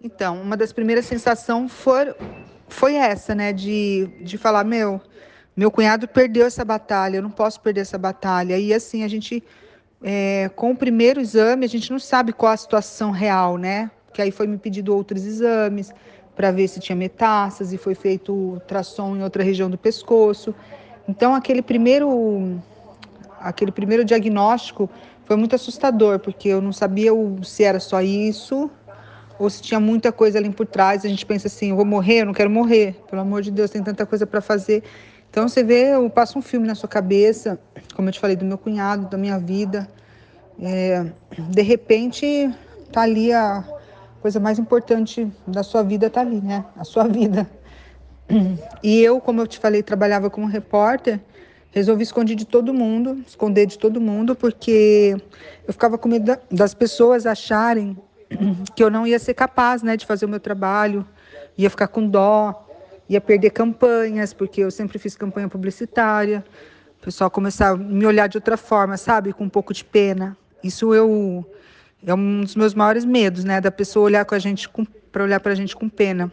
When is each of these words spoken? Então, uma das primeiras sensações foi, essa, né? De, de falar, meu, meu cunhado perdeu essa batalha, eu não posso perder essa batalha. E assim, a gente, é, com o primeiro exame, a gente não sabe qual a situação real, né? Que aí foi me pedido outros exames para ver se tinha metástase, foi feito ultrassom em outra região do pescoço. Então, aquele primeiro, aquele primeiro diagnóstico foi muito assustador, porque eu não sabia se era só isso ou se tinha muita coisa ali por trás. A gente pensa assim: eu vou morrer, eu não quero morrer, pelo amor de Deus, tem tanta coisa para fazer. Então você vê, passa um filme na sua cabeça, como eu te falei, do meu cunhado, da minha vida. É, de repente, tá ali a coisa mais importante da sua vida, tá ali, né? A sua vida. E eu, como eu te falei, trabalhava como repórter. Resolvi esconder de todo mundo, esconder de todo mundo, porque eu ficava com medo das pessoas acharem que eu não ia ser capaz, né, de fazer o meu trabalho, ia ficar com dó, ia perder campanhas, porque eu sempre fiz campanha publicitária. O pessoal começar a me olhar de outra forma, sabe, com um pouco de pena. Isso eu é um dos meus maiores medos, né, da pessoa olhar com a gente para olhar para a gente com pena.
Então, 0.00 0.40
uma 0.40 0.56
das 0.56 0.72
primeiras 0.72 1.06
sensações 1.06 1.72
foi, 2.68 2.94
essa, 2.94 3.34
né? 3.34 3.52
De, 3.52 4.08
de 4.20 4.38
falar, 4.38 4.62
meu, 4.62 5.00
meu 5.56 5.72
cunhado 5.72 6.06
perdeu 6.06 6.46
essa 6.46 6.64
batalha, 6.64 7.16
eu 7.16 7.22
não 7.22 7.30
posso 7.30 7.60
perder 7.60 7.80
essa 7.80 7.98
batalha. 7.98 8.56
E 8.56 8.72
assim, 8.72 9.02
a 9.02 9.08
gente, 9.08 9.42
é, 10.02 10.48
com 10.54 10.70
o 10.70 10.76
primeiro 10.76 11.20
exame, 11.20 11.66
a 11.66 11.68
gente 11.68 11.90
não 11.90 11.98
sabe 11.98 12.32
qual 12.32 12.52
a 12.52 12.56
situação 12.56 13.10
real, 13.10 13.56
né? 13.56 13.90
Que 14.12 14.22
aí 14.22 14.30
foi 14.30 14.46
me 14.46 14.56
pedido 14.56 14.94
outros 14.94 15.24
exames 15.24 15.92
para 16.36 16.52
ver 16.52 16.68
se 16.68 16.78
tinha 16.78 16.94
metástase, 16.94 17.76
foi 17.76 17.96
feito 17.96 18.32
ultrassom 18.32 19.16
em 19.16 19.24
outra 19.24 19.42
região 19.42 19.68
do 19.68 19.76
pescoço. 19.76 20.54
Então, 21.08 21.34
aquele 21.34 21.60
primeiro, 21.60 22.62
aquele 23.40 23.72
primeiro 23.72 24.04
diagnóstico 24.04 24.88
foi 25.24 25.34
muito 25.34 25.56
assustador, 25.56 26.20
porque 26.20 26.48
eu 26.48 26.62
não 26.62 26.72
sabia 26.72 27.10
se 27.42 27.64
era 27.64 27.80
só 27.80 28.00
isso 28.00 28.70
ou 29.38 29.48
se 29.48 29.62
tinha 29.62 29.78
muita 29.78 30.10
coisa 30.10 30.38
ali 30.38 30.50
por 30.50 30.66
trás. 30.66 31.04
A 31.04 31.08
gente 31.08 31.24
pensa 31.24 31.46
assim: 31.46 31.70
eu 31.70 31.76
vou 31.76 31.84
morrer, 31.84 32.22
eu 32.22 32.26
não 32.26 32.34
quero 32.34 32.50
morrer, 32.50 32.96
pelo 33.08 33.22
amor 33.22 33.42
de 33.42 33.50
Deus, 33.50 33.70
tem 33.70 33.82
tanta 33.82 34.04
coisa 34.04 34.26
para 34.26 34.40
fazer. 34.40 34.82
Então 35.30 35.48
você 35.48 35.62
vê, 35.62 35.92
passa 36.14 36.38
um 36.38 36.42
filme 36.42 36.66
na 36.66 36.74
sua 36.74 36.88
cabeça, 36.88 37.60
como 37.94 38.08
eu 38.08 38.12
te 38.12 38.18
falei, 38.18 38.34
do 38.34 38.44
meu 38.44 38.58
cunhado, 38.58 39.08
da 39.08 39.18
minha 39.18 39.38
vida. 39.38 39.88
É, 40.60 41.06
de 41.50 41.62
repente, 41.62 42.50
tá 42.90 43.02
ali 43.02 43.32
a 43.32 43.62
coisa 44.20 44.40
mais 44.40 44.58
importante 44.58 45.30
da 45.46 45.62
sua 45.62 45.82
vida, 45.82 46.10
tá 46.10 46.20
ali, 46.20 46.40
né? 46.40 46.64
A 46.76 46.84
sua 46.84 47.06
vida. 47.06 47.48
E 48.82 49.00
eu, 49.00 49.20
como 49.20 49.40
eu 49.40 49.46
te 49.46 49.58
falei, 49.58 49.82
trabalhava 49.82 50.28
como 50.28 50.46
repórter. 50.46 51.20
Resolvi 51.70 52.02
esconder 52.02 52.34
de 52.34 52.46
todo 52.46 52.72
mundo, 52.72 53.22
esconder 53.26 53.66
de 53.66 53.78
todo 53.78 54.00
mundo, 54.00 54.34
porque 54.34 55.14
eu 55.66 55.72
ficava 55.72 55.98
com 55.98 56.08
medo 56.08 56.36
das 56.50 56.72
pessoas 56.72 57.26
acharem 57.26 57.96
que 58.74 58.82
eu 58.82 58.90
não 58.90 59.06
ia 59.06 59.18
ser 59.18 59.34
capaz, 59.34 59.82
né, 59.82 59.96
de 59.96 60.06
fazer 60.06 60.26
o 60.26 60.28
meu 60.28 60.40
trabalho, 60.40 61.06
ia 61.56 61.70
ficar 61.70 61.88
com 61.88 62.08
dó, 62.08 62.66
ia 63.08 63.20
perder 63.20 63.50
campanhas, 63.50 64.32
porque 64.32 64.62
eu 64.62 64.70
sempre 64.70 64.98
fiz 64.98 65.16
campanha 65.16 65.48
publicitária. 65.48 66.44
O 67.00 67.04
pessoal 67.04 67.30
começar 67.30 67.70
a 67.70 67.76
me 67.76 68.04
olhar 68.04 68.26
de 68.28 68.36
outra 68.36 68.56
forma, 68.56 68.96
sabe, 68.96 69.32
com 69.32 69.44
um 69.44 69.48
pouco 69.48 69.72
de 69.72 69.84
pena. 69.84 70.36
Isso 70.62 70.94
eu 70.94 71.46
é 72.06 72.14
um 72.14 72.42
dos 72.42 72.54
meus 72.54 72.74
maiores 72.74 73.04
medos, 73.04 73.44
né, 73.44 73.60
da 73.60 73.70
pessoa 73.70 74.04
olhar 74.04 74.24
com 74.24 74.34
a 74.34 74.38
gente 74.38 74.68
para 75.10 75.24
olhar 75.24 75.40
para 75.40 75.52
a 75.52 75.54
gente 75.54 75.74
com 75.74 75.88
pena. 75.88 76.30